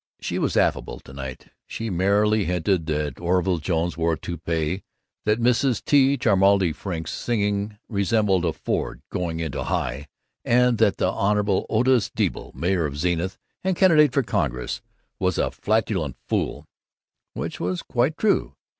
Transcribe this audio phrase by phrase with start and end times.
[0.19, 1.49] She was affable to night.
[1.67, 4.81] She merely hinted that Orville Jones wore a toupé,
[5.25, 5.85] that Mrs.
[5.85, 6.17] T.
[6.17, 10.07] Cholmondeley Frink's singing resembled a Ford going into high,
[10.43, 11.63] and that the Hon.
[11.69, 14.81] Otis Deeble, mayor of Zenith and candidate for Congress,
[15.19, 16.65] was a flatulent fool
[17.35, 18.55] (which was quite true).